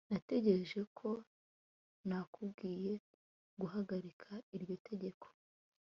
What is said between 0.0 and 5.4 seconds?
Natekereje ko nakubwiye guhagarika iryo tegeko